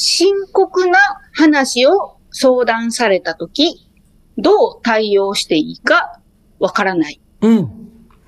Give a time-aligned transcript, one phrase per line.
[0.00, 0.96] 深刻な
[1.32, 3.90] 話を相談されたとき、
[4.36, 6.20] どう対応していいか
[6.60, 7.68] わからないうん。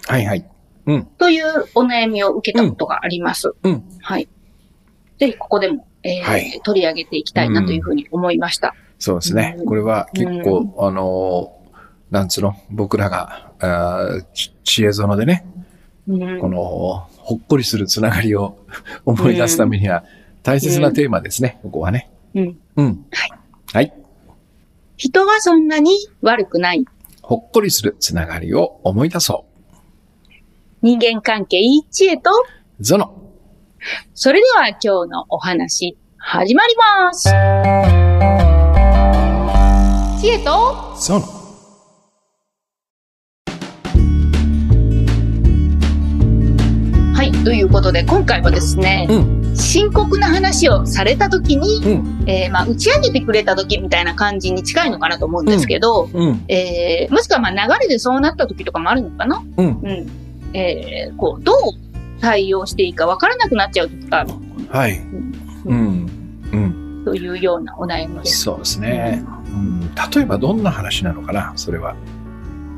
[0.05, 0.51] はいはい。
[0.87, 1.05] うん。
[1.17, 1.45] という
[1.77, 3.55] お悩みを受けたことがあります。
[3.63, 3.85] うん。
[4.01, 4.29] はい。
[5.21, 8.75] ぜひここでも、えーはい取り上げていきたいなというふうに思いました。
[8.99, 9.63] そうですねう。
[9.63, 11.61] んこれは結構、あのー
[12.11, 14.09] なんつうの、僕らが、あ
[14.65, 15.47] 知恵園でね、
[16.09, 16.59] うんこの、
[17.19, 18.59] ほっこりするつながりを
[19.07, 20.03] 思い出すためには
[20.43, 22.11] 大切なテーマですね、ここはね。
[22.35, 23.07] うんうん。
[23.13, 23.31] はい。
[23.73, 23.93] はい。
[24.97, 26.85] 人はそんなに悪くない。
[27.23, 29.47] ほっこりするつながりを思い出そ
[30.83, 32.83] 人間関係いい知恵と、う。
[32.83, 33.15] ゾノ。
[34.15, 37.29] それでは今日のお話、始まります。
[40.21, 41.41] 知恵と、ゾノ。
[47.15, 49.40] はい、ということで今回はですね、うん。
[49.55, 52.25] 深刻な話をされた時に、うん。
[52.27, 56.45] えーまあ、打ち上げてくれた時みたいな感じに近いのかなと思うんですけど、うん。
[56.49, 59.43] えーもしくはまあ流れでそうなった時とかもあるのかな？
[59.57, 59.67] うん。
[59.67, 60.57] うん。
[60.57, 61.57] えーこう、どう
[62.21, 64.31] 対応していいかわからなくなっちゃう時がある
[64.69, 64.99] はい。
[65.65, 66.11] うん。
[66.53, 67.03] うん。
[67.05, 68.43] というようなお悩みです。
[68.43, 69.25] そうですね。
[69.49, 69.81] うん。
[70.15, 71.97] 例えばどんな話なのかな、それは。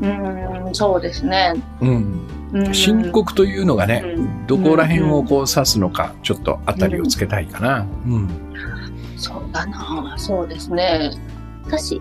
[0.02, 1.54] うーん、そうですね。
[1.80, 2.28] うん。
[2.52, 7.86] うん深刻というのがね、うんどこら辺をこう指すのか、ちょっと当たりをつけたいかな。
[8.06, 8.28] うん。
[9.16, 11.10] そうだなそうですね。
[11.64, 12.00] 私、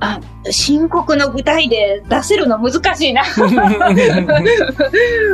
[0.00, 0.18] あ、
[0.50, 3.22] 深刻の具体で出せるの難しいな。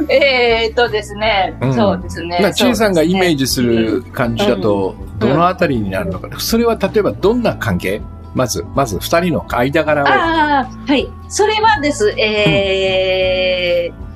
[0.09, 2.39] えーっとですね、うんそうですね。
[2.43, 3.37] まあ、ちえさんがイメージ。
[3.39, 6.39] ジする感じだと、どのあたりになるのかな。
[6.39, 8.03] それは例えばどんな関係？
[8.35, 10.09] まず、まず二人の間柄を。
[10.09, 11.09] ああ、はい。
[11.29, 14.11] それはです、えー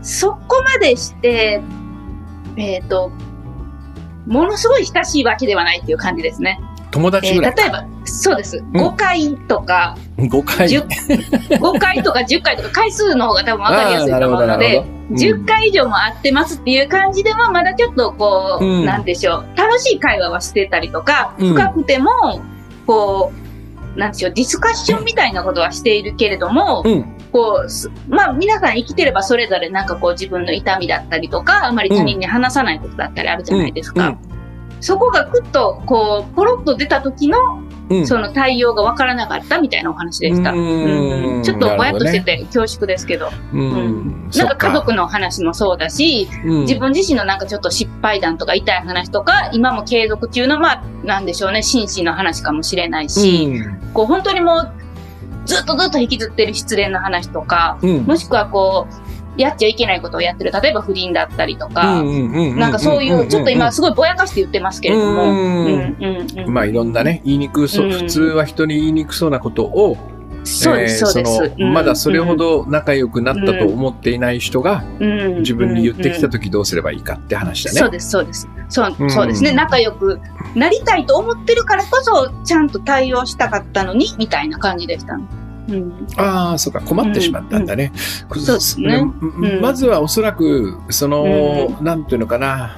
[0.00, 1.60] そこまでして、
[2.56, 3.10] えーっと、
[4.26, 6.60] ものすごい親しいわけではないっていう感じですね。
[6.90, 7.54] 友達ぐらい。
[7.56, 8.64] えー例えば、そうです。
[8.72, 10.66] 5回とか、5回。
[10.68, 22.10] 10 5回とか10回とか回数の方が多分分かりやすいと思うのでほどなるほ、ど10回以上も会ってますっていう感じでは、まだちょっとこう、うんなんでしょう、楽しい会話はしてたりとか、うん深くても、
[22.88, 23.32] こ
[23.94, 27.04] う、なんでしょう、ディスカッションみたいなことはしているけれども、うん。
[27.30, 34.08] こう、すまあ皆さん生きてればそれぞれなんかこう自分の痛みだったりとか、あまり他人に話さないことだったりあるじゃないですか。
[34.08, 34.18] うん
[34.80, 37.67] そこがくっと、こう、ポロッと出た時の、うん。
[38.06, 40.52] その対応がわからなかったみたいなお話でした。
[40.52, 41.32] うーん。
[41.36, 44.28] うんちょっとぼやっとしてて恐縮ですけど、うん。
[44.34, 46.60] なんか家族の話もそうだし、うん。
[46.62, 53.62] 自分自身のなんかちょっと失敗談とか痛い話とか、今も継続中の、まあ、なんでしょうね、心身の話かもしれないし、
[53.94, 54.72] こう本当にもう、
[55.46, 58.04] ずっとずっと引きずってる失恋の話とか、うん。
[58.04, 59.07] もしくはこう、
[59.38, 65.94] やっちゃいけないことをやってる、例えば不倫だったりとか、うんなんかそういう、ちょっと今すごいぼやかして言ってますけれども、
[66.48, 69.96] まあいろんなね、言いにくそう、うん普通は人に言いにくそうなことを、
[70.44, 71.54] そうです、そうです。
[71.58, 77.78] まだそれほど仲良くなったと思っていない人がうん自分に言ってきたうん時どうすればいいかって話だね。
[77.78, 78.48] そうです、そうです。
[78.68, 79.52] そううんそうですね。
[79.52, 80.20] 仲良く
[80.54, 85.24] なりたいと思ってるからこそ、ちゃんと対応したかったのに、みたいな感じでしたね。
[85.68, 86.06] うん。
[86.16, 87.92] ああ、そうか、困ってしまったんだね。
[87.94, 88.96] そうですね。
[88.96, 89.60] うん。
[89.60, 92.76] まずはおそらく、その、なんていうのかな、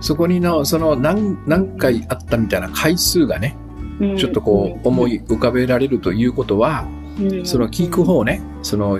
[0.00, 3.56] そこにの、その何、何回あったみたいな回数がね、
[4.00, 4.16] うん。
[4.16, 6.86] ちょっとこう思い浮かべられるということは、
[7.18, 7.46] うん。
[7.46, 8.98] その聞く方ね、その、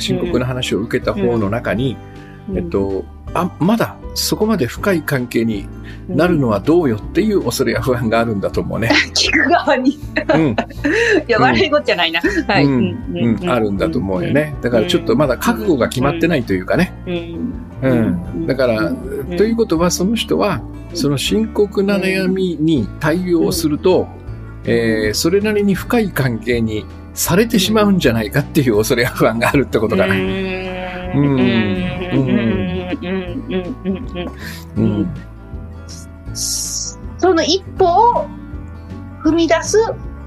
[0.00, 1.96] 深刻な話を受けた方の中に、
[2.54, 5.66] えっ、と、あ、まだそこまで深い関係に
[6.08, 8.90] なるのはどうよっていう恐れや不安があるんだと思うね。
[9.14, 9.92] 聞く側に。
[9.92, 9.98] い
[10.34, 10.56] うん。
[11.26, 12.20] や、笑いごっちゃないな。
[12.46, 12.64] はい。
[12.64, 14.32] うんうん、あるんだと思うよ。
[14.32, 14.54] ね。
[14.62, 16.92] だからちょっとまだ覚悟が決まってないというかね。
[17.06, 17.94] うんう
[18.42, 18.46] ん。
[18.46, 18.92] だから、
[19.36, 20.60] ということはその人は、
[20.94, 24.06] その深刻な悩みに対応すると、
[24.64, 30.14] えーそれなりに深い関係にされてしまうんじゃないかっていう恐れや不安があるってことかな。
[31.14, 32.94] うんうんうん
[33.48, 34.28] うん
[34.76, 35.14] うんうん。
[36.34, 38.26] その一歩を
[39.22, 39.78] 踏み出す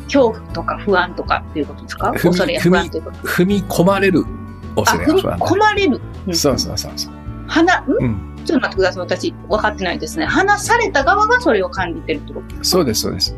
[0.05, 3.17] 恐怖とか不安とかっていうことですか踏み恐れや不安ということ。
[3.19, 5.37] 踏み込まれる、踏み恐れや不安。
[5.39, 6.01] 込まれる。
[6.27, 7.13] うんそうそうそうそう。
[7.47, 8.36] 花、んうん。
[8.47, 9.01] ちょっと待ってください。
[9.01, 10.25] 私、分かってないですね。
[10.25, 12.63] 話された側がそれを感じてるってこと？
[12.63, 13.35] そうです、そうです。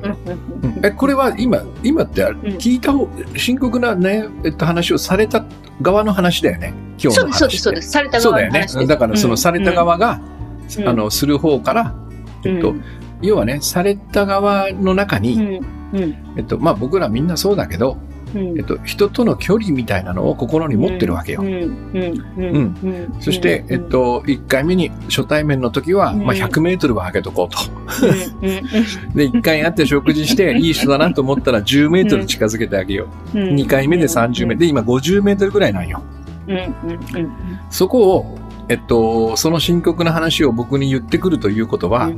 [0.83, 5.43] え、これは今、今ってあるん聞いた方、深刻なね、えっと、話をされた
[5.81, 6.73] 側の話だよね？
[7.01, 7.57] 今日そうです、そうです、の話って。
[7.57, 7.89] そうです。
[7.89, 8.67] されたそうだよね。
[8.87, 10.21] だからそのされた側が、
[10.77, 11.95] うんあの、する方から、
[12.45, 12.83] えっと、うん
[13.21, 15.59] 要はね、された側の中に、
[16.37, 21.43] えっと、まあ僕らみんなそうだけど、うんえっと、人との距離みたいなのを心に持ってるわけよ。
[23.19, 27.57] そして、えっと、1回目に初対面の時は、まあ、100メートルは上げとこうと。
[29.15, 33.39] で、1回会って食事して、 いい人だなと思ったら10メートル近づけてあげよう。
[33.39, 33.55] うん。
[33.55, 34.57] 2回目で30メートル。
[34.57, 36.01] で、今50メートルぐらいなんよ。
[37.69, 38.37] そこを、
[38.69, 42.11] えっと、その深刻な話を僕に言ってくるということは、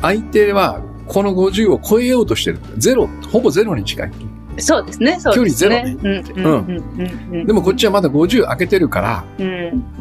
[0.00, 2.58] 相手はこの50を超えようとしてる。
[2.78, 4.10] ゼロ、ほぼゼロに近い。
[4.58, 5.96] そうですね、そうですね。
[5.96, 6.72] 距離ゼロね。
[7.30, 7.46] うん。
[7.46, 9.46] でもこっちはまだ50開けてるから、うん。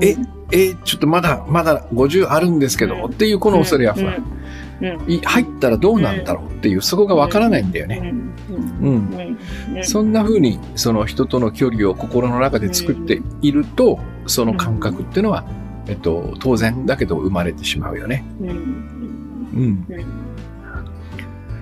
[0.01, 0.15] え
[0.51, 3.05] えーちょっとまだ、まだ50あるんですけど、うん。
[3.05, 4.23] っていうこの恐れや不安。
[4.81, 8.13] 入ったらどうなんだろうっていう、そこがわからないんだよね。
[8.81, 9.37] うん。
[9.83, 15.45] そんな風に、その人との距離を心の中で作っていると、その感覚っていうのは、
[15.87, 18.25] えっと、当然だけど生まれてしまうよね。
[18.41, 18.49] うん。
[18.49, 18.51] う
[19.67, 19.87] ん。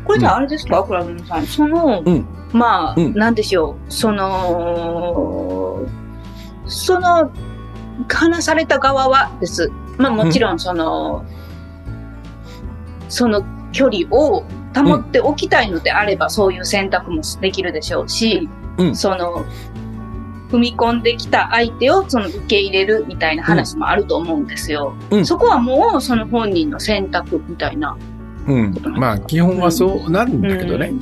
[0.06, 1.46] これじゃああれですか、倉野さん。
[1.46, 3.92] その、うんまあ、うんなんでしょう。
[3.92, 5.86] その、
[6.68, 7.32] その、
[8.08, 9.72] 話された側はです。
[9.98, 11.26] まあもちろんその、
[13.10, 14.44] その距離を
[14.76, 19.46] 保っておきたいのであれば、そういう選択もできるでしょうし、うんその、
[20.50, 24.96] 踏み込んできた相手をその受け入れるみたいな話もあると思うんですよ。
[25.10, 27.98] うんそこはもうその本人の選択みたいな。
[28.48, 28.76] うん。
[28.96, 30.88] まあ、基本はそうなるんだけどね。
[30.88, 31.02] うん。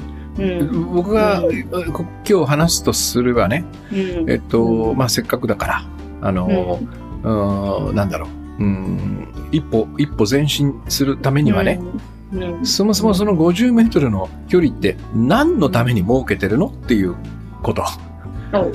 [0.93, 1.41] 僕が
[1.93, 4.29] こ今日話すとすればね、うん。
[4.29, 5.85] えっと、まあ、せっかくだから、
[6.21, 6.79] あの、
[7.23, 7.87] うん。
[7.87, 8.27] うん、なんだろ
[8.59, 11.79] う、うん、一歩、一歩前進するためにはね、
[12.33, 17.15] うん、そもそもその50メートルの距離って何のために設けてるのっていう
[17.61, 17.83] こと。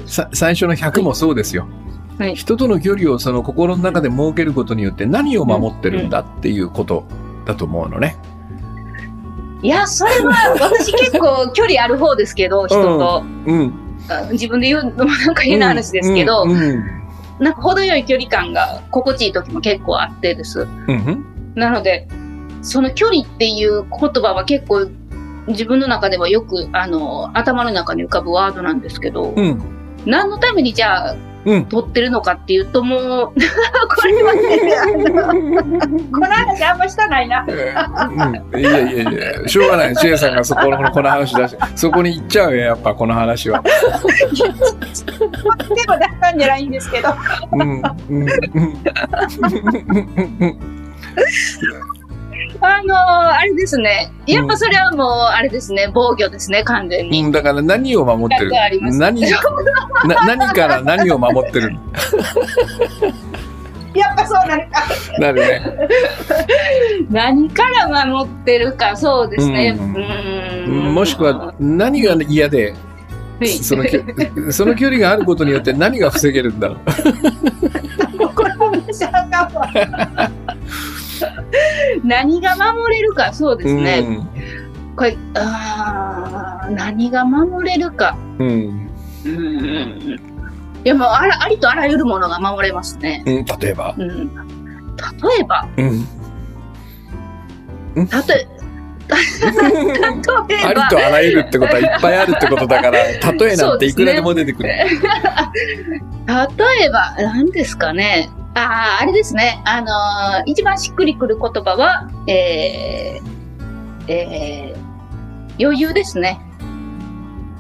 [0.07, 1.67] 最初の100もそうですよ。
[2.19, 2.35] はい。
[2.35, 7.05] 人との距離をその心の中で設けることによって何を守ってるんだっていうこと
[7.45, 8.17] だと思うのね。
[9.63, 13.25] いや、それは私結構距離ある方ですけど、 人と。
[13.47, 13.73] うん。
[14.09, 16.51] あ自分で言うのもなんか変な話ですけど、うん。
[16.51, 16.85] うん。
[17.39, 20.67] なんか程よい距離感が心地いい時も結構あってです。
[20.87, 21.25] うん。
[21.55, 22.07] なので、
[22.63, 24.87] その距離っていう言葉は結構
[25.49, 29.61] 自分の中ではよくあの頭の中に浮かぶワードなんですけど、うん。
[30.05, 31.19] 何のためにじゃあうん。
[31.69, 33.01] 取ってるのかっていうともう、
[33.97, 34.43] これはね、
[36.13, 37.47] この話あんましたないな。
[37.47, 37.53] う
[38.55, 39.95] んいやいやいや、しょうがない。
[39.97, 43.63] 千恵さんがそこのこの話出し、そこに行っちゃうよ、やっぱこの話は。
[43.63, 43.71] で
[45.89, 47.15] もだったんじゃないんですけど。
[47.53, 47.61] うん。
[47.61, 48.27] うん。
[48.55, 48.61] う
[50.47, 50.77] ん
[52.61, 54.11] あのーあれですね。
[54.27, 57.23] やっぱそれはもう、あれですね、防御ですね、完全に。
[57.23, 57.33] うん。
[57.33, 58.51] だから何を守ってる？
[58.99, 59.29] 何、な
[60.37, 61.77] 何から何を守ってる？
[63.95, 64.85] やっぱそうなるか。
[65.19, 65.63] なるね。
[67.11, 69.75] 何から守ってるか、そうですね。
[69.79, 69.89] うう
[70.91, 72.75] んもしくは、何が嫌で、
[73.39, 73.85] はいその
[74.51, 76.77] その距離があることによって何が防げるんだろ
[78.19, 78.35] う？
[78.35, 79.71] これも知らんかわ
[82.05, 84.05] 何が守れるか、そうですね。
[84.97, 88.17] これ、あー何が守れるか。
[88.39, 88.91] うん。
[89.25, 89.31] うん。
[89.31, 90.21] うん。
[90.85, 93.23] いや、もうあら、ありとあらゆるものが守れますね。
[93.27, 93.45] うん。
[93.45, 93.95] 例えば。
[93.99, 94.35] うん。
[94.35, 94.43] 例
[95.41, 96.07] えば、うん。
[98.09, 98.47] たとえ、
[99.09, 99.17] 例
[100.71, 103.15] えばあり、とあらゆるってことはいっぱいあるってことだから、例
[103.53, 104.69] えなんていくらでも出てくる。
[104.69, 104.77] 例
[106.87, 108.29] えば、何ですかね。
[108.57, 109.63] ああ、あれですね。
[109.67, 116.41] あのー一番しっくりくる言葉は、えー、えー、余裕ですね。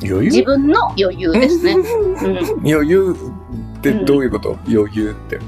[0.02, 0.30] 余裕？
[0.30, 1.74] 自分の余裕ですね。
[1.76, 3.16] うん、余裕
[3.78, 5.38] ってどういうこと、余裕って。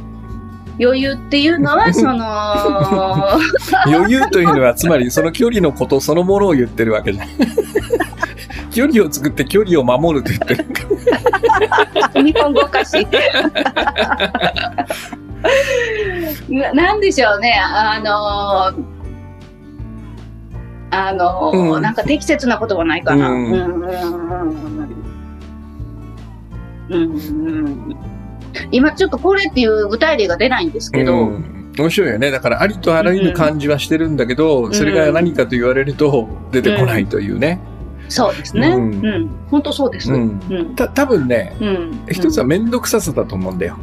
[0.81, 2.19] 余裕っていうのは、 その、
[3.99, 7.35] 余裕というのは、つまりその距離のことそのものを言ってるわけじゃない。
[8.71, 10.83] 距離を作って距離を守るって言って
[12.15, 12.23] る。
[12.23, 13.07] 日本語おかしい。
[16.59, 17.55] ななんでしょうね。
[17.61, 18.99] あのー
[20.91, 23.31] あのーうんなんか適切な言葉ないかな。
[23.31, 23.83] ううんんうん
[26.91, 27.97] うんうん
[28.71, 32.31] 今ちょっとこれっていう具体例が出ないんですけど、うん、面白いよね。
[32.31, 37.61] だから、ありとあらゆる感じはしてるんだけど、んそれが何かと言われると出てこないというね。
[38.09, 38.69] そうですね。
[38.69, 39.31] ううんん。
[39.51, 40.11] 本当そうです。
[40.11, 40.23] ううん
[40.73, 40.75] ん。
[40.75, 42.01] た多分ね、うん。
[42.11, 43.77] 一つは面倒くささだと思うんだよ。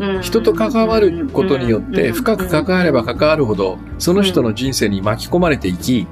[0.00, 6.06] うん人と関わることによって、深く関われば関わるほど、その人の人生に巻き込まれていき、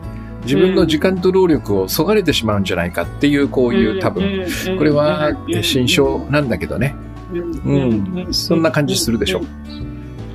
[0.44, 4.44] 自分の時間と労力をそがれてしまうんじゃないかっていう、こういう多分、
[4.76, 6.94] これはえ心象なんだけどね。
[7.32, 7.38] う
[7.70, 8.28] ん。
[8.30, 9.42] そんな感じするでしょ。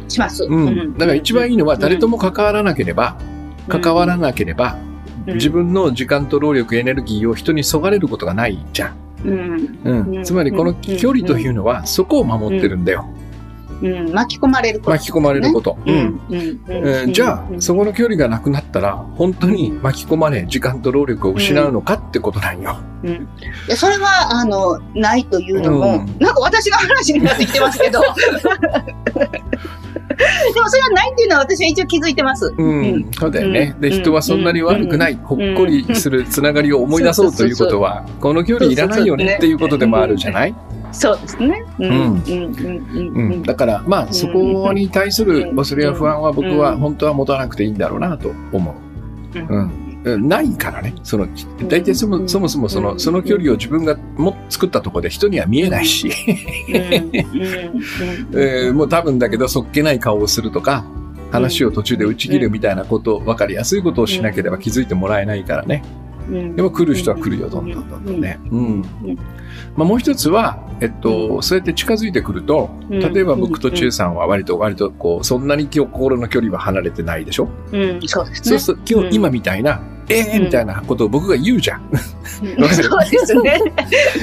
[0.07, 0.43] します。
[0.43, 0.93] うん。
[0.93, 3.17] だから一番いいのは誰とも関わらなければ、
[3.67, 4.77] 関わらなければ、
[5.25, 8.95] 自分の時間と労力、エネルギーを人にそがれることがないじゃん。
[9.85, 10.23] うん。
[10.23, 13.07] つまりこの距離というのは、そこを守ってるんだよ。
[13.83, 14.13] うん。
[14.13, 14.91] 巻き込まれること。
[14.91, 15.77] 巻き込まれること。
[15.85, 17.13] ううん。
[17.13, 22.77] じゃあ、そこの距離がなくなったら、本当に巻き込まれ、時間と労力を失うのかってことなんよ。
[23.03, 23.27] うん。
[23.67, 28.01] でそれは、あの、ないというのも、うんなんか私の話になってきてますけど。
[30.53, 32.53] でもそれはないっていうのは私は一応気づいてます。
[32.57, 33.75] うん、そうだよね。
[33.79, 40.55] で、うん人はそんなに悪くない、ほっこりするつながりを思い出そうということは、この距離いらないよねっていうことでもあるじゃない？
[40.93, 41.63] そうですね。
[41.79, 41.89] うん。
[41.89, 42.03] うんうん。
[42.05, 42.17] うん。
[42.17, 42.21] う
[43.13, 43.43] うんん。
[43.43, 48.75] だから、まあ、そこに対する恐れや不安は僕は本当は持たなくていいんだろうなと思う。
[49.39, 49.71] うん。
[50.03, 50.93] うんないからね。
[51.03, 51.27] その、
[51.69, 56.11] 大体そもそもそもその、その距離を自分がも作ったところで人には見えないし、
[56.67, 60.83] えーもう多分だけど、そっけない顔をするとか、
[61.31, 65.83] 話を途中で打ち切るみたいなこと、分かりやすいことをしなければ気づいてもらえないからね。
[66.29, 68.39] でも来る人は来るよ、どんどんどんどんね。
[68.51, 68.81] うん。
[69.75, 77.47] まあもう一つは、えっと、そうやって近づいてくると、例えば僕と千恵さんは割と、割とこう、そんなに心の距離は離れてないでしょ？
[77.71, 78.49] うん、そうですね。
[78.49, 81.81] そうすると、今日、今みたいな、ええみたいなことを僕が言うじゃん。
[81.91, 81.99] うん
[82.67, 83.57] そうですね。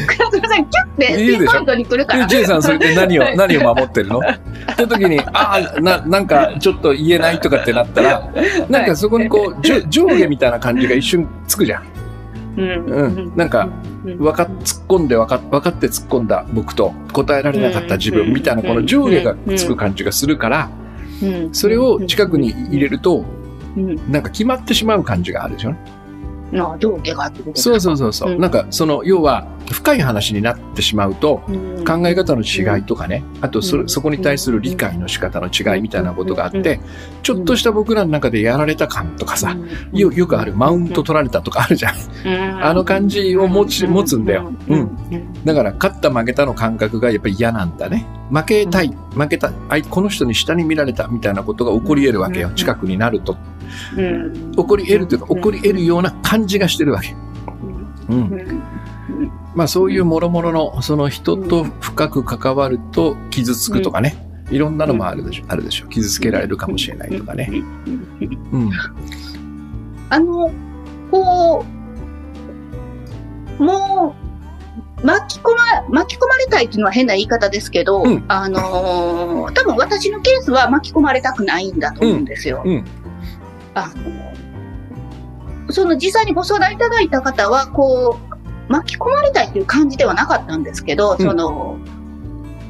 [0.07, 2.27] 倉田さん、キュッて、ピンポイントに来るから。
[2.27, 4.19] で、千恵さんそれで何をは、い何を守ってるの？
[4.19, 4.23] っ
[4.77, 8.31] て時に、ああ、な、なんかちょっと言えないとかってなったら、
[8.69, 11.85] なんかそこにこう、じょ上下みたいな感じが一瞬つくじゃん。
[12.57, 13.69] うんうんなんか、
[14.19, 20.71] わかっ、突っ込んでわか分かって突っ込んだ僕と答えられなかった自分みたいなこの上下がつく感じがするから、
[21.23, 23.25] うんそれを近くに入れると、
[23.77, 24.13] うん。
[24.13, 25.75] なんか決まってしまう感じがあるでしょ？
[26.53, 28.33] の上下があってことそうそうそうそう。
[28.33, 28.41] うん。
[28.41, 31.85] なんかその、要は深い話になってしまうと、うん。
[31.85, 36.81] 考え方の違いとかね、あとそそこに対する理解の仕方の違いみたいなことがあって、
[37.23, 39.57] ちょっとした僕らの中でやられた感とかさ、
[39.93, 42.65] よよくあるマウント取られたとかあるじゃん。
[42.65, 44.53] あの感じを持ち持つんだよ。
[44.69, 44.91] うん。
[45.45, 48.07] だから勝った負けたの感覚がやっぱり嫌なんだね。
[48.31, 52.49] 負けたい、負けた、あいこの人に下に見られたみたいなことが起こり得るわけよ。
[52.49, 52.55] うん。
[52.55, 53.37] 近くになると。
[53.97, 57.15] うん起こり得るというか、起こり得るような感じがしてるわけ。
[58.09, 58.13] う。
[58.13, 58.63] うんん
[59.55, 64.27] まあそういう諸々の、その人と深く関わると傷つくとかね。
[64.51, 65.45] いろんなのもあるでしょ。
[65.49, 65.87] あるでしょ。
[65.87, 67.49] 傷つけられるかもしれないとかね。
[68.53, 68.71] うん。
[70.09, 70.51] あの、
[71.11, 71.65] こ
[73.59, 74.17] う、も
[75.03, 82.63] う、巻き込ま、巻き込まれたいっていうのは変な言い方ですけど、うんあのー多分私のケースは巻き込まれたくないんだと思うんですよ。
[82.65, 82.85] うん。
[83.75, 83.93] あ
[85.67, 91.79] の、その実際にご相談いただいた方は、こう、巻き込まれたいっていう感じではなかったんですけど、うんその、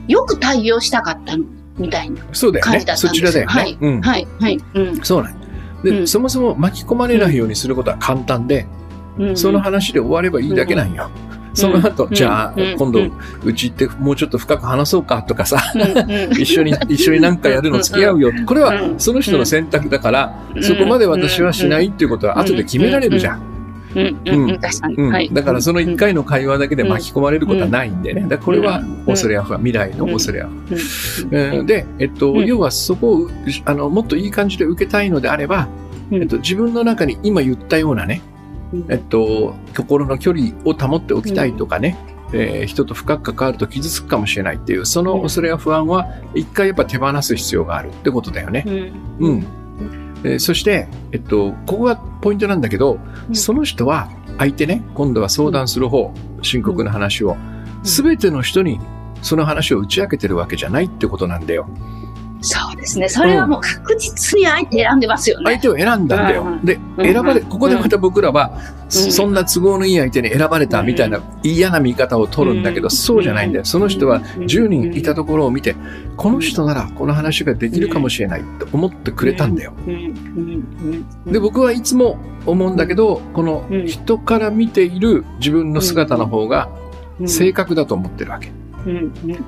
[0.08, 1.36] よく対応したかった
[1.78, 2.94] みたいな感じだ。
[2.94, 3.22] ったそんですよ。
[3.22, 3.52] ちらだよね。
[3.52, 4.00] はい、うん。
[4.00, 4.60] はい、はい。
[4.74, 5.40] うんそうなん
[5.82, 8.66] で、うんそもそも巻き込まれないようにすることは簡単で、
[9.18, 11.10] うんその話で終わればいいだけなんよ。
[11.54, 12.14] その後、うん。
[12.14, 12.76] じゃあ、うん。
[12.76, 13.00] 今度
[13.44, 15.58] うち行ってもうちょっと深く話そうかとかさ、
[16.38, 18.32] 一緒に、一緒になんかやるの付き合うよ。
[18.46, 18.98] これはうん。
[18.98, 20.62] その人の選択だから、うん。
[20.62, 23.40] そこまで私はしないっていうことは後で決められるじゃん。
[23.94, 24.20] うん。
[24.24, 24.50] うん。
[24.50, 24.94] うん、確かに。
[24.96, 25.12] うん。
[25.12, 25.30] はい。
[25.32, 28.26] だからその一回の会話だけで巻き込まれることはないんでね。
[28.28, 29.04] だこれはうん。
[29.06, 31.50] 恐れや不安、未来の恐れや不安。
[31.52, 31.58] うん。
[31.60, 31.66] うん。
[31.66, 32.46] で、えっと、うん。
[32.46, 33.30] 要はそこを、
[33.64, 35.68] あの、もっといい感じで受けたいのであれば、
[36.10, 36.22] うん。
[36.22, 38.29] えっと、自分の中に今言ったようなね、うん
[38.88, 41.96] えっと、心の距離を保っておきたいとかね、
[42.32, 48.64] えー人と深く関わると傷つくかもしれないっていう、その恐れや不安は、一回やっぱ手放す必要があるってことだよね。
[48.66, 49.46] うんうん。
[50.22, 52.98] えーそして、えっと、ここがポイントなんだけど、
[53.28, 56.12] うんその人は、相手ね、今度は相談する方、
[56.42, 57.36] 深刻な話を、
[57.82, 58.78] すべての人に
[59.22, 61.68] その話を打ち明けてるわけじゃないってことなんだよ。
[62.42, 63.08] そうですね。
[63.08, 65.44] それはもう確実に相手選んでますよね。
[65.46, 66.42] 相手を選んだんだよ。
[66.42, 66.64] うん。
[66.64, 67.12] で、うん。
[67.12, 73.64] 選ばれ、ここでまた僕らは、そそんな都合のいい相手に選ばれたみたいな嫌な見方を取るんだけど、そうじゃないんだよ。
[73.64, 75.76] その人は10人いたところを見て、
[76.16, 79.72] この人ならこの話ができるかもしれないって思ってくれたんだよ。
[81.26, 86.68] で、僕はいつも思うんだけど、この人から見ている自分の姿の方が
[87.20, 87.28] うん。
[87.28, 88.50] 正確だと思ってるわけ。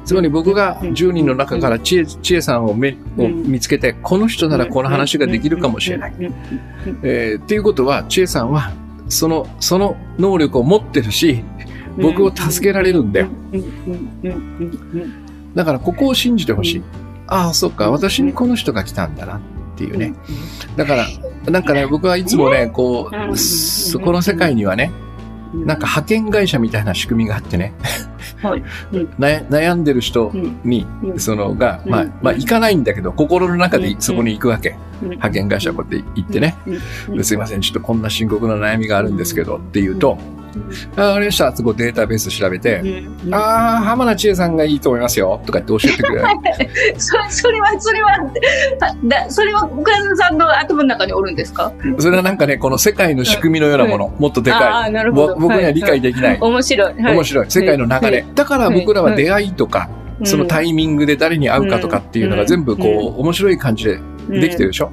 [0.05, 6.15] つまり僕が10人の中から知恵知恵さんをめを見つけて、この人ならこの話ができるかもしれない。
[7.03, 8.53] えーっていうことは、知恵さん。
[8.53, 8.73] は、
[9.09, 11.43] その、その能力を持ってるし、
[12.01, 13.13] 僕を助けられるん。
[13.13, 13.29] だよ。
[15.55, 16.83] だからここを信じてほしい。
[17.27, 19.17] ああ、そっか、私にこの人が来たん。
[19.17, 19.41] だなっ
[19.77, 20.15] ていうね。
[20.77, 21.07] だから、
[21.51, 21.63] なん。
[21.63, 24.91] かね、僕はいつもね、こうそこの世界にはね、
[25.55, 25.67] うん。
[25.67, 25.79] なん。
[25.79, 27.75] か派遣会社みたいな仕組みがあってね、
[28.43, 28.63] はい。
[28.93, 29.05] うん。
[29.19, 30.61] 悩悩んでる人うん。
[30.65, 31.19] に、うん。
[31.19, 34.77] そのが、まあうん、まあ行かないんだけど、心の中でそこに行くわけ。
[35.03, 35.09] うん。
[35.11, 36.57] 派遣会社こうやって行ってね、
[37.23, 40.19] すいません、ちょっとこんな深刻な悩みがあるんですけどって言うと、
[40.97, 41.55] あわかりました。
[41.57, 42.81] そこデータベース調べて、
[43.25, 45.41] うんああ、浜田千恵さんがいいと思いますよ。
[45.47, 46.25] とかって教えてくれる。
[46.99, 48.11] そそれは、それは、
[48.81, 51.73] あだそれは、倉田さんの頭の中におるんですか？
[51.99, 54.69] それはなんかね、この世界の仕組みのようなもの、もっとであかい。
[54.87, 56.39] あなるほどぼ僕には理解できない。
[56.41, 56.95] 面白い。
[57.03, 57.47] はい面白い。
[57.49, 58.25] 世界の流れ。
[58.35, 59.89] だから僕らは出会いとか、
[60.25, 64.91] そのタイミングで誰に会うかとかっていうのが全部こう、面白い感じでできてるでしょ。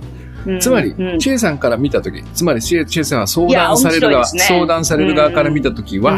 [0.59, 4.39] つまり、チェイさんから見たとき、つまりチェイさんは相談される側、ね。
[4.39, 6.17] 相談される側から見たときは、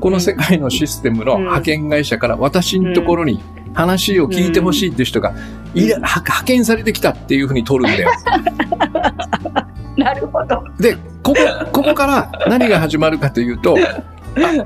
[0.00, 3.40] この世界界のシステムの派遣会社から私のところに
[3.74, 5.34] 話を聞いてほしいっていう人が、
[5.74, 8.10] い派遣されてきたっていうふうに取るんだよ。
[9.96, 10.62] なるほど。
[10.80, 11.36] で、ここ、
[11.72, 13.76] ここから何が始まるかというと、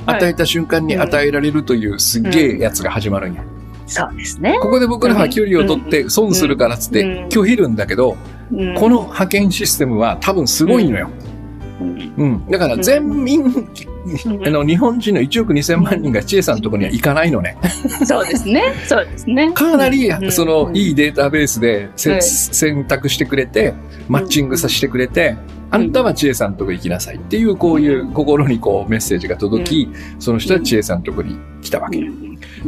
[0.06, 3.42] あ与えた瞬間に与えられるというすっげえやつが始まるんや。
[3.92, 4.58] そうですね。
[4.60, 8.16] ここで僕らは距離を取って損するからっつってうん拒否るんだけど、
[8.52, 11.08] うんこの派遣システムは多分すごいのよ。
[11.80, 12.46] うんうん。
[12.50, 13.42] だから全民、
[14.46, 17.56] あの、日本人の1億2000万人が千恵さんのところには行かないのね。
[18.04, 18.74] そうですね。
[18.86, 19.52] そうですね。
[19.52, 23.74] かなりう、んその、うんいいデータベースで選択してくれて、
[24.08, 25.36] マッチングさせてくれて、
[25.70, 31.98] あんたは千恵さんのとこ行きなさいっていう、こういう心にこうメッセージが届き、その人は千恵さんのとこに来たわけ。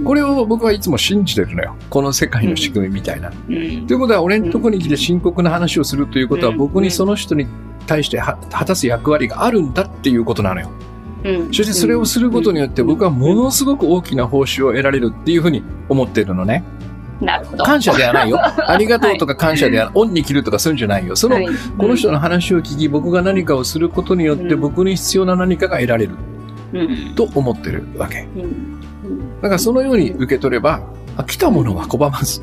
[0.05, 1.77] これを僕はいつも信じてるのよ。
[1.91, 3.31] この世界の仕組みみたいな。
[3.31, 7.47] うんということは、俺のとこに来て深刻な話をするということは、うん僕にその人に
[7.87, 10.71] 対しては果たす役割があるんだっていうことなのよ。
[11.25, 16.65] うんそしてそれをすることによって、僕はものすごく大きな報酬を得られるっていうふうに思ってるのね。
[17.21, 17.65] なるほど。
[17.65, 18.39] 感謝ではないよ。
[18.43, 21.15] ありがとうとか感謝では、恩に切るとかそういうんじゃないよ。
[21.17, 21.47] その、はい
[21.79, 26.13] この人の話を聞き、僕が何かをすることによって、うん僕に必要な何かが得られる
[26.73, 28.27] うんと思ってるわけ。
[28.37, 28.81] うん
[29.43, 30.83] だからそのように受け取れば、
[31.17, 32.43] あ来たものは拒まず。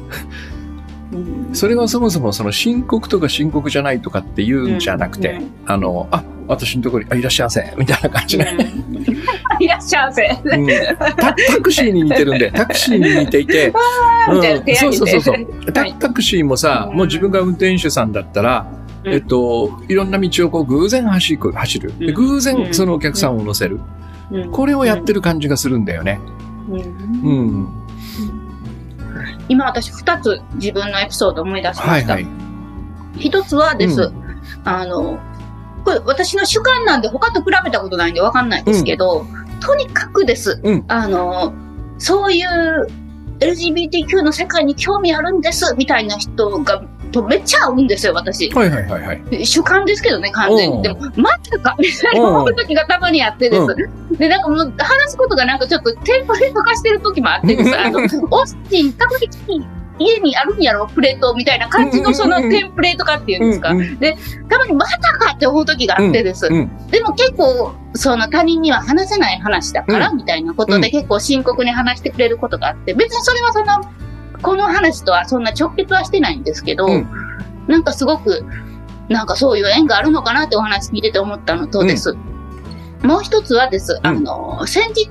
[1.13, 8.57] うんそれがそもそもその深刻とか深刻じゃないとかっていうんじゃなくて、うんあの、あ、私のところに、あ、いらっしゃいませ、みたいな感じね。
[9.59, 10.41] いらっしゃいませ。
[10.43, 10.67] うん
[11.17, 13.73] タタクシーに似てるんで、タクシーに似ていて、
[14.33, 15.71] みたいな手そうそうそうそう。
[15.73, 18.67] タタクシーもさ、うんもう自分が運転手さんだったら、
[19.03, 21.93] うんえっと、いろんな道をこう偶然走る、走る。
[21.99, 23.79] でうん偶然うんそのお客さんを乗せる。
[24.31, 26.19] うんこれをやってる感じがするんだよね。
[26.77, 27.81] うんうん。
[29.49, 32.13] 今私二つ自分のエピソードを思い出しました。
[32.13, 32.41] はいはい。
[33.19, 34.13] 一つはです、う
[34.63, 35.19] あの、
[35.83, 39.25] これ私の主観なんで他と比べたことないんでわかんないんですけど、
[39.61, 41.53] とにかくです、うんあの、
[41.97, 42.87] そういう
[43.39, 48.49] LGBTQ の世界に興味あるんですみたいな人が、とめっちゃ合うんですよ、私。
[48.51, 49.45] はいはいはいはい。
[49.45, 50.83] 主観ですけどね、完全うんに。
[50.83, 54.17] でも、まさか、みたいな思う時がたまにあってです。
[54.17, 57.77] で、なんかもう、話すことがなんかちょっとテンプレート化してる時もあってです。
[57.77, 58.07] あの、オッ
[58.69, 59.61] シー、たこ焼き
[59.99, 63.69] 家にあるんやろ、プレートみたいな感じのそのテンプレート化っていうんですか。
[63.69, 63.99] うんうん
[64.49, 66.47] たまにまさかって思う時があってです。
[66.47, 73.81] うんでも結構、その他人には話せない話だから、みたいなことでうん結構深刻に話してくれることがあって、別にそれはその、
[74.41, 77.07] この話とはそんな直結はしてないんですけど、うん。
[77.67, 78.45] なんかすごく、
[79.09, 82.15] なんかそういう縁があるのかなってお話聞いてて思ったのとです。
[83.03, 85.09] もう一つはです、あの、先日、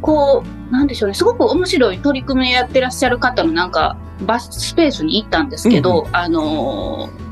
[0.00, 7.26] こう、なんでしょうね、すごく面白い取り組みをやってらっしゃる方のなんか、バススペースに行ったんですけど、あのー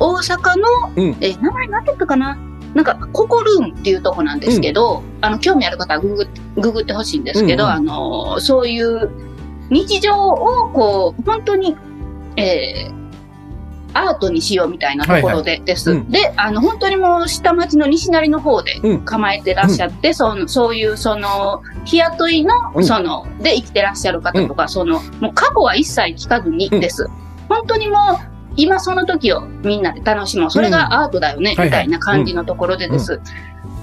[0.00, 1.16] 大阪の、うん。
[1.20, 2.36] え、名前何だったかな？
[2.74, 7.76] なんか、ココルーンっていうとこなんですけど、あの、興味ある方はググって、ググってほしいんですけど、うんうん。
[7.76, 9.08] あのーそういう
[9.74, 11.76] 日常を、こう、本当に、
[12.36, 13.04] えー
[13.96, 15.92] アートにしようみたいなところで、です。
[15.92, 16.10] うん。
[16.10, 19.04] で、あの、本当にもう下町の西成の方でうん。
[19.04, 22.84] 構えてらっしゃって、その、そういう、その、日雇いの、うん。
[22.84, 27.08] その、で生きてらっしゃる方とか、その、もう過去は一切聞かずにです。
[27.48, 28.00] 本当にもう、
[28.56, 30.50] 今その時をみんなで楽しもう。
[30.50, 31.66] それがアートだよね、はいはい。
[31.68, 33.20] みたいな感じのところでです。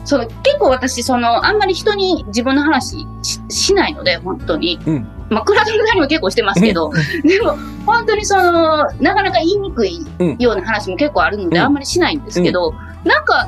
[0.03, 4.77] その結構私、その、あんまり人に自分の話ししないので、本当に。
[4.85, 6.91] うんまあ、クラウドにも結構してますけど、
[7.23, 10.05] でも、本当にその、なかなか言いにくい
[10.39, 11.63] ような話も結構あるので、うん。
[11.63, 12.73] あんまりしないんですけど、
[13.05, 13.47] なんか、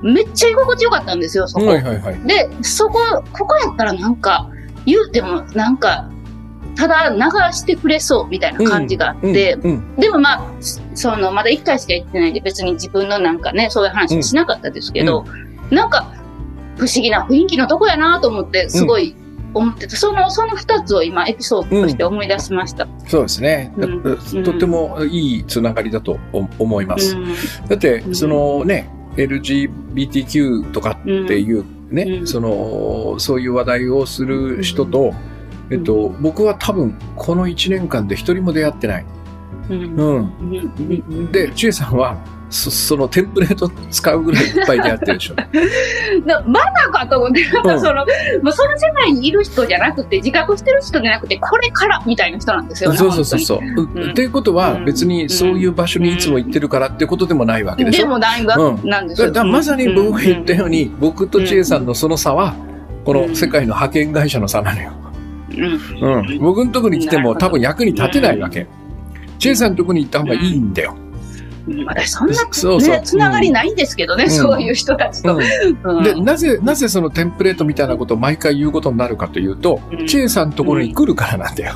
[0.00, 1.66] めっちゃ居心地よかったんですよ、そこ。
[1.66, 2.20] はいはいはい。
[2.24, 3.00] で、そこ、
[3.32, 4.48] ここやったらなんか、
[4.86, 6.08] 言うてもなんか、
[6.76, 7.20] ただ流
[7.52, 9.70] してくれそうみたいな感じがあって、うん。
[9.70, 9.96] うん。
[9.96, 10.42] でもまあ、
[10.94, 15.24] その、まだ一回しか行ってないんで別に自分のなんかね、そういう話はしなかったですけど、
[15.70, 16.06] なんか、
[16.76, 19.16] 不思議な雰囲気のとこやなと思って、すごい
[19.54, 22.86] 思ってて、その、その二つを今エピソードとして思い出しました。
[23.06, 23.72] そうですね。
[23.78, 24.44] だうん。
[24.44, 26.18] とってもいいつながりだと
[26.58, 27.16] 思います。
[27.68, 28.14] だってう、ん。
[28.14, 32.26] そのね、LGBTQ とかうんっていうね、うん。
[32.26, 35.12] その、そういう話題をする人と、
[35.70, 39.06] えっと、僕は多分この1年間で一人も出会ってない。
[39.70, 39.78] うん。
[39.96, 40.34] うん。
[40.48, 41.32] うん。
[41.32, 42.16] で、千恵さんは、
[42.52, 45.34] そそのテンプレート使うぐらいいっぱい出会ってるでしょ。
[46.26, 48.04] なまだかと思って、なんうんかその、
[48.42, 52.98] もうその世界にいる人じゃなくて、自覚してる人じゃなくて、これからみたいな人なんですよね。
[52.98, 53.58] そうそうそうそう。
[53.62, 58.02] うんっていうことは別にそういう場所にいつも行ってるからってことでもないわけでしょ。
[58.02, 59.28] でもないわ、うんなんですよ。
[59.28, 60.72] だからまさに僕が言ったように。
[60.72, 62.54] に、僕と千恵さんのその差は、
[63.04, 64.92] この世界の派遣会社の差なのよ。
[65.50, 66.38] うんうん。
[66.40, 68.66] 僕のとこに来ても多分役に立てないわけ。
[69.38, 70.96] 千恵さんのとこに行った方がいいんだよ。
[71.68, 71.84] うん。
[71.84, 72.90] 私そんな、そうそう。
[72.90, 74.30] ね、つながりないんですけどね、ん。
[74.30, 75.36] そういう人たちと。
[75.36, 75.96] うん。
[75.98, 76.04] うん。
[76.04, 80.06] で、なぜ、なぜそのテンプレートみたいなことを毎回言うことになるかというとう、ん。
[80.06, 81.74] チェイさんのところに来るからなんだよ。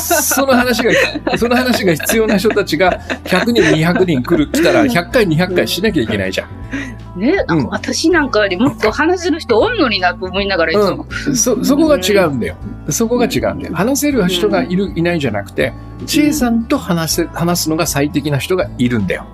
[0.00, 0.92] その話が、
[1.36, 6.50] その話が必要な人たちが100人、200人来る、来たら100回、200回しなきゃいけないじゃん。
[7.16, 11.06] ね、うん私なんかよりもっと話せる人おんのになと思いながらいつも。
[11.34, 12.56] そ、そこが違うんだよ。
[12.88, 13.74] そこが違うんだよ。
[13.74, 15.72] 話せる人がいる、いないじゃなくて、
[16.06, 19.26] チェイさんと話せ、話すのが最適な人がいるんだよ。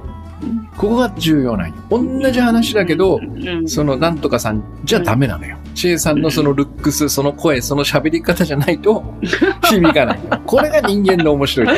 [0.77, 1.75] ここが重要なんよ。
[1.90, 5.57] 同じ話だけど、うんそのなんとかさんじゃダメなのよ。
[5.75, 9.05] 知恵さんのそのルックス、その声、その喋り方じゃないと
[9.68, 10.18] 響かない。
[10.46, 11.68] これが人間の面白い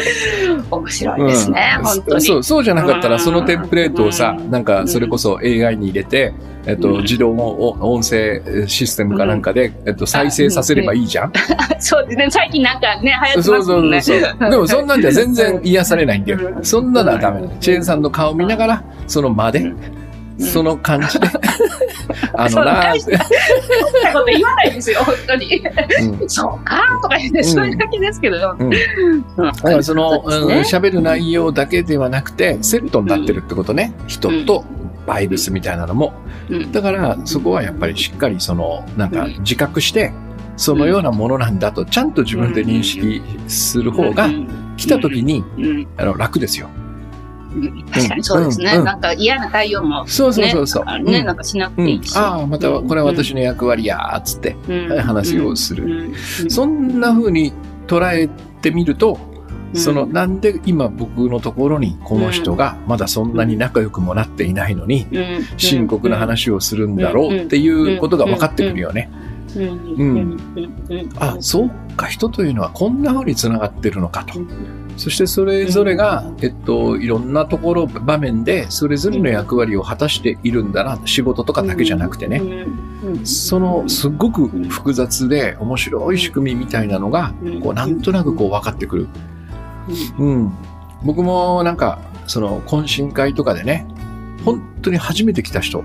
[0.71, 2.21] 面白いですね、うん本当に。
[2.21, 6.33] そう、そうじゃなかったうんらそのテンプレートをさ、なんかそれこそ AI に入れて、
[6.67, 11.33] えっと、うん自動音声システムかなんかで、えっと、再生させればいいじゃん
[11.81, 13.99] そうですね、最近なんかね、流行ってそうそますもんね。
[13.99, 14.51] うそう。
[14.51, 16.39] でもそんなんじゃ全然癒されないんだよ。
[16.57, 17.49] うんそんなのはダメだ。
[17.61, 19.73] チェーンさんの顔見ながら、その間で、
[20.39, 21.29] その感じで、
[22.35, 25.63] あのなーって、なこと言わないですよ、本当に。
[26.21, 26.29] うん。
[26.29, 28.57] そうかとか言って、それだけですけど。
[28.59, 28.73] うん。
[28.73, 29.25] うん。
[29.37, 30.79] だからその、そううんですね。
[30.79, 33.93] 喋る内容だけではなくて、セットになってるってことね。
[34.07, 34.65] 人と
[35.07, 36.13] バイブスみたいなのも。
[36.49, 36.73] うん。
[36.73, 40.13] だから、そこはやっぱりしっかりその、なんか自覚して、
[40.57, 44.49] そのようなものなんだと、ちゃんと自分で認識する方がう、ん。
[44.77, 45.87] 来た時に、うん。
[45.97, 46.69] あの、楽ですよ。
[47.55, 47.85] うん。
[47.87, 48.73] 確かにそうですね。
[48.77, 48.85] うん。
[48.85, 50.85] なんか嫌な対応もそうそうそうそう。
[50.87, 51.27] あね、うん。
[51.27, 52.17] なんかしなくうんていいし。
[52.17, 54.99] ああ、またこれは私の役割やーっつってうん。
[54.99, 56.13] 話をする。
[56.49, 57.53] そんな風に
[57.87, 58.29] 捉え
[58.61, 59.19] てみると、
[59.75, 59.81] うん。
[59.81, 65.47] そのなんで今僕のところにこの人がまだそんなに仲良くもなっていないのにうん。
[65.57, 69.11] 深刻な話をするんだろうっていうことが分かってくるよね。
[69.57, 69.61] う
[70.05, 70.37] ん。
[71.19, 74.39] あ、そうか、人というのはこんな風に繋がってるのかと。
[74.39, 74.43] う。
[74.43, 74.49] ん
[74.99, 80.99] そしてそれぞれが、えっと、いろんなところ、場面でそれぞれの役割を果たしているんだな。
[81.07, 82.39] 仕事とかだけじゃなくてね。
[82.39, 87.33] うんそのすっごく複雑で面白い仕組みみたいなのが、
[87.63, 89.09] こうなんとなくこう分かってくる。
[90.19, 90.53] うん。
[91.05, 93.87] 僕もなんか、その懇親会とかでね、
[94.45, 95.85] 本当に初めて来た人、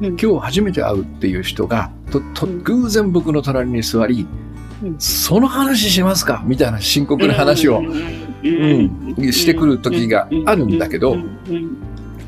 [0.00, 4.28] うん今日初めて会うっていう人が、と、と、うん偶然僕の隣に座り、
[4.82, 11.16] うんその話しますかみたいな深刻な話を、うんしてくる時があるんだけど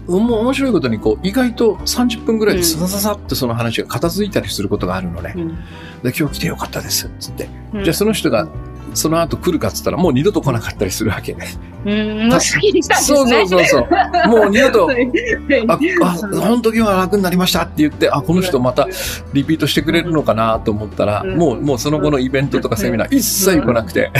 [0.08, 5.34] 面白いことにこう、意外と30分ぐらいでささささってその話が片付いたりすることがあるのね。
[5.36, 5.58] うん
[6.02, 7.48] で今日来てよかったです、つって。
[7.74, 8.48] うんじゃあその人が、
[8.94, 11.36] その後来るかっつったらもう二度と来なかったりするわけ。
[11.84, 13.46] うんもうすっきりしたんですそうね。
[13.46, 13.86] そうそうそ
[14.26, 14.28] う。
[14.28, 14.90] もう二度と、
[15.68, 18.88] あ、あ、うん本当今は楽になりましたって言って、あ、この人また
[19.32, 24.10] リピートしてくれるのかなと思ったら、うんもう、もうその後のイベントとかセミナー一切来なくて、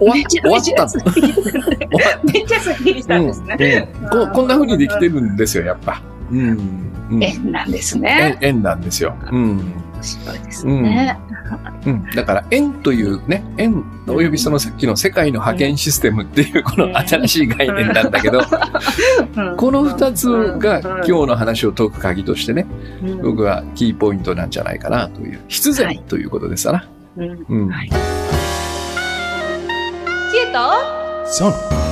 [0.00, 0.60] うん終わ終わったの。
[0.60, 3.88] めっちゃすっきり終わっめっちゃすっきりしたんですね。
[4.02, 6.00] うんここんな風にできてるんですよ、やっぱ。
[6.30, 6.38] うん。
[7.10, 8.38] うん縁なんですね。
[8.40, 9.14] 縁縁なんですよ。
[9.30, 9.74] うん。
[10.02, 11.18] 面白いですね。
[11.86, 12.04] うん。
[12.14, 18.42] だから、縁というね、縁、およびそのさっきの世界の派遣システムっていうこの新しい概念なんだけど、
[19.36, 19.56] うん。
[19.56, 22.66] この二つが今日の話を解く鍵としてね、
[23.04, 23.22] うん。
[23.22, 26.84] 僕はキーポイントなんじゃないかなという、必はい然ということですから。
[27.16, 27.46] うん。
[27.48, 27.68] うん。
[27.68, 27.88] はい。
[27.88, 27.94] 知
[30.38, 31.91] 恵と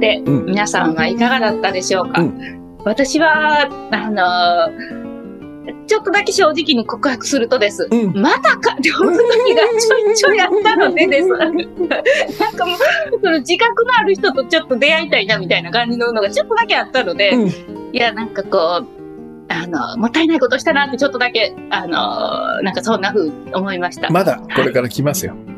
[0.00, 2.32] て、うん皆さんはいかがだったでしょうか、う
[2.84, 5.06] 私は、あのー
[5.86, 7.88] ちょっとだけ正直に告白するとです。
[7.90, 8.20] うん。
[8.20, 11.28] またかって思う時がちょいちょいあったのでです。
[11.28, 11.52] なん
[12.54, 12.78] かもう、
[13.22, 17.48] その自覚のある人とちょっと出会いたいなみたいな感じののがちょっとだけあったので、うん
[17.92, 18.86] いや、なんかこう、
[19.48, 24.10] あの、もったいないことしたなってちょっとだけ、あの、なんかそんな風に思いました。
[24.10, 25.34] まだこれから来ますよ。
[25.34, 25.55] はい。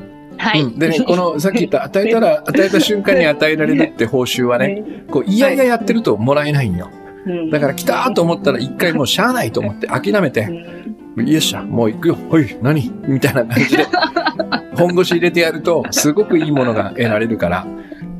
[0.55, 0.79] うん。
[0.79, 6.91] でね、この さっき言った与えたら、与えた瞬間に与えられるって報酬はね、こう、いやいややってるともらえないんよ。
[7.27, 7.51] うん。
[7.51, 11.27] だから来たーと思ったら一回もうしゃあないと思って諦めうて、ん。
[11.27, 12.93] よっしゃ、もう行くよ、ほい、何？
[13.07, 13.87] みたいな感じで、
[14.77, 17.67] 本腰入れてやると、すごくいいものが得られるから、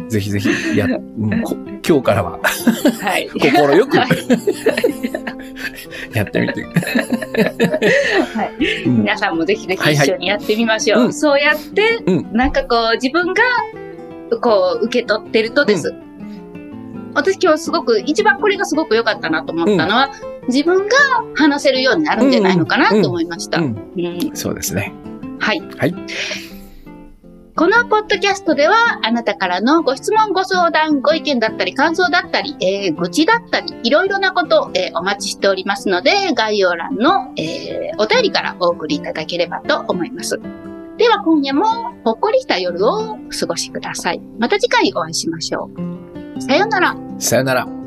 [0.09, 3.29] ぜひぜひ、や、うんこ今日からは、はい。
[3.31, 4.09] 心よくはい
[6.15, 6.63] やってみて。
[6.65, 6.71] は
[8.61, 8.85] い。
[8.85, 10.99] うん皆さんもぜひぜひ一緒にやってみましょう。
[10.99, 13.43] はいはいうんそうやって、うんなんかこう、自分が、
[14.41, 15.95] こう、受け取ってるとです。
[17.15, 20.11] 私今日すごく、一番これがすごく良かったなと思ったのは、
[20.49, 20.97] 自分が
[21.35, 23.59] 話せるようになるんじゃないのかなと思いました。
[23.59, 24.93] ううんん、そうですね。
[25.41, 25.61] はい。
[25.77, 25.95] はい。
[27.59, 40.39] このポッドキャストでは、あなたからのご質問、ご相談、ご意見だったり、感想だったり、えー愚痴だったり、いろいろなことを、えーお待ちしておりますので、概要欄の、えーお便りからお送りいただければと思います。
[40.99, 41.67] では今夜も
[42.05, 44.21] ほっこりした夜をお過ごしください。
[44.39, 45.69] また次回お会いしましょ
[46.37, 46.41] う。
[46.41, 46.97] さよなら。
[47.19, 47.78] さよなら。